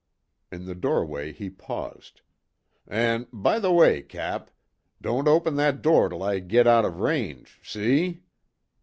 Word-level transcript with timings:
In 0.51 0.65
the 0.65 0.73
doorway 0.73 1.31
he 1.31 1.47
paused, 1.51 2.21
"An', 2.87 3.27
by 3.31 3.59
the 3.59 3.71
way, 3.71 4.01
Cap. 4.01 4.49
Don't 4.99 5.27
open 5.27 5.57
that 5.57 5.83
door 5.83 6.09
till 6.09 6.23
I 6.23 6.39
git 6.39 6.65
out 6.65 6.85
of 6.85 6.99
range 7.01 7.59
see?" 7.61 8.23